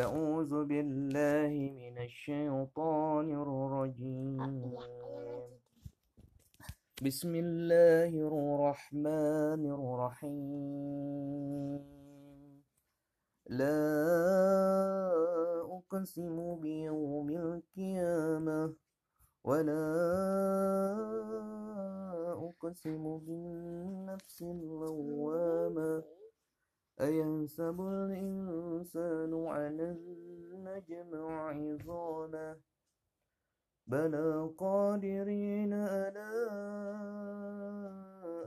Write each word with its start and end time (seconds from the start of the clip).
أعوذ 0.00 0.64
بالله 0.64 1.52
من 1.80 1.98
الشيطان 1.98 3.26
الرجيم 3.42 4.74
بسم 7.02 7.32
الله 7.34 8.12
الرحمن 8.30 9.62
الرحيم 9.76 11.80
لا 13.60 13.82
أقسم 15.76 16.36
بيوم 16.60 17.28
القيامة 17.30 18.74
ولا 19.44 19.86
أقسم 22.48 23.18
بالنفس 23.18 24.42
اللوامة 24.42 26.19
أيحسب 27.00 27.80
الإنسان 27.80 29.46
على 29.46 29.96
نجمع 30.52 31.48
عظامه 31.48 32.56
بلى 33.86 34.50
قادرين 34.58 35.74
على 35.74 36.28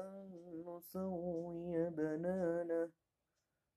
أن 0.00 0.64
نسوي 0.66 1.90
بنانه 1.90 2.90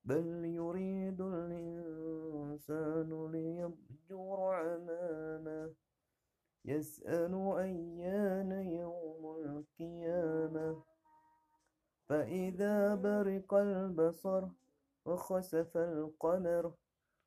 بل 0.06 0.46
يريد 0.46 1.22
الإنسان 1.22 3.10
ليفجر 3.32 4.62
أمامه 4.76 5.74
يسأل 6.66 7.34
أيان 7.58 8.52
يوم 8.52 9.36
القيامة؟ 9.46 10.84
فإذا 12.10 12.96
برق 12.96 13.54
البصر 13.54 14.48
وخسف 15.06 15.78
القمر 15.78 16.74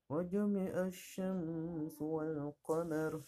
وجمع 0.09 0.87
الشمس 0.87 2.02
والقمر. 2.02 3.23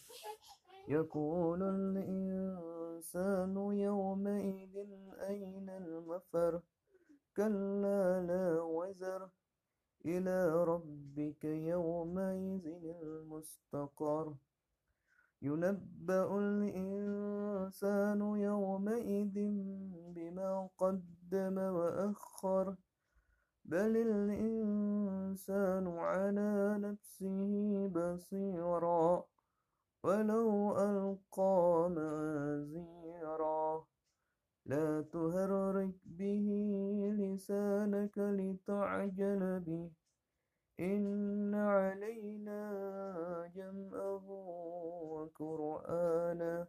يقول 0.87 1.63
الإنسان 1.63 3.55
يومئذ 3.57 4.77
أين 5.19 5.69
المفر؟ 5.69 6.61
كلا 7.37 8.21
لا 8.21 8.61
وزر. 8.61 9.29
إلى 10.05 10.63
ربك 10.63 11.43
يومئذ 11.43 12.65
المستقر. 13.01 14.33
ينبأ 15.41 16.39
الإنسان 16.39 18.21
يومئذ 18.21 19.33
بما 20.15 20.69
قدم 20.77 21.57
وأخر. 21.57 22.75
بل 23.65 23.97
الإنسان 23.97 25.87
على 25.87 26.77
نفسه 26.79 27.87
بصيرا 27.87 29.23
ولو 30.03 30.77
ألقى 30.77 31.89
معاذيرا 31.95 33.85
لا 34.65 35.01
تهرك 35.01 35.95
به 36.05 36.47
لسانك 37.19 38.17
لتعجل 38.17 39.59
به 39.59 39.91
إن 40.79 41.55
علينا 41.55 42.61
جمعه 43.55 44.29
وقرآنه 45.11 46.67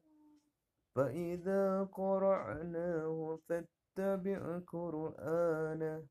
فإذا 0.94 1.84
قرعناه 1.84 3.38
فاتبع 3.48 4.58
قرآنه 4.66 6.02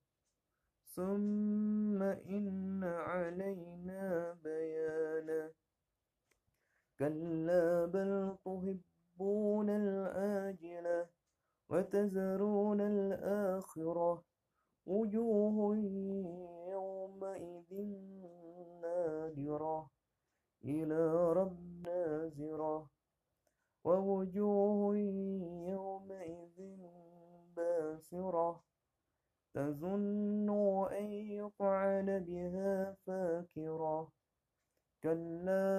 ثم 1.00 2.02
إن 2.03 2.83
علينا 2.83 4.38
بيانه 4.44 5.52
كلا 7.00 7.86
بل 7.86 8.36
تحبون 8.45 9.70
الآجلة 9.70 11.08
وتذرون 11.70 12.82
الآخرة 12.82 14.23
وجوه 14.86 15.77
يومئذ 16.71 17.71
نادرة 18.81 19.89
إلى 20.64 21.33
رب 21.33 21.60
نازرة 21.83 22.89
ووجوه 23.83 24.95
يومئذ 25.76 26.58
باسرة 27.55 28.70
تظن 29.54 30.49
أن 30.92 31.11
يفعل 31.14 32.20
بها 32.20 32.95
فاكرة. 33.05 34.11
كلا 35.04 35.70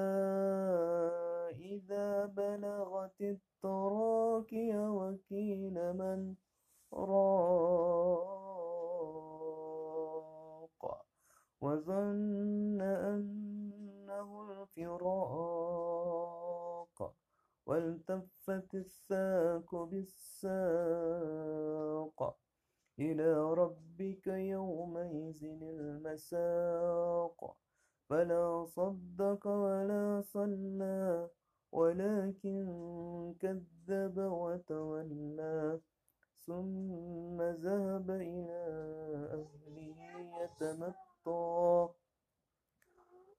إذا 1.51 2.27
بلغت 2.27 3.21
التراكي 3.21 4.79
وكيل 4.79 5.93
من 5.93 6.35
راق 6.93 7.51
وظن 11.61 12.81
أنه 12.81 14.51
الفراق. 14.51 15.91
والتفت 17.67 18.75
الساق 18.75 19.75
بالساق. 19.75 20.51
إلى 22.99 23.55
ربك 23.55 24.27
يومئذ 24.27 25.45
المساق. 25.63 27.57
فلا 28.11 28.65
صدق 28.65 29.47
ولا 29.47 30.21
صلى 30.25 31.29
ولكن 31.73 32.65
كذب 33.41 34.19
وتولى. 34.19 35.81
ثم 36.47 37.43
ذهب 37.43 38.11
إلى 38.11 38.65
أهله 39.33 39.97
يتمطى. 40.43 41.89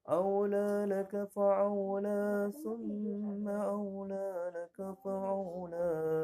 أولى 0.09 0.85
لك 0.89 1.23
فعولى 1.23 2.51
ثم 2.63 3.47
أولى 3.47 4.51
لك 4.55 4.95
فعولى 5.03 6.20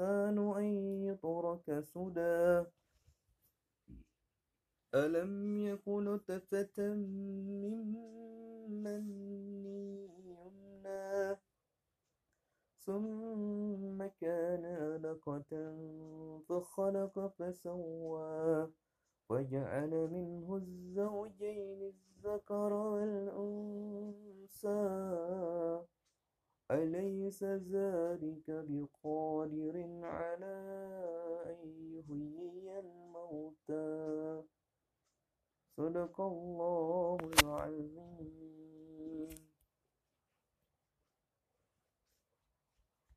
الإنسان 0.00 0.38
أن 0.56 0.64
يترك 1.04 1.80
سدى. 1.80 2.64
ألم 4.94 5.56
يكن 5.66 6.04
نطفة 6.04 6.94
من 6.94 7.92
مني 8.82 10.08
يمنى. 10.24 11.36
ثم 12.78 14.06
كان 14.20 14.64
علقة 14.64 15.74
فخلق 16.48 17.32
فسوى. 17.38 18.68
وجعل 19.28 20.08
منه 20.12 20.56
الزوجين 20.56 21.82
الذكر 21.82 22.72
والأنثى. 22.72 23.96
أليس 26.70 27.44
ذلك 27.44 28.44
بقادر 28.48 29.88
على 30.02 30.56
أن 31.46 31.58
يحيي 31.94 32.78
الموتى؟ 32.78 34.42
صدق 35.76 36.20
الله 36.20 37.18
العظيم. 37.42 38.55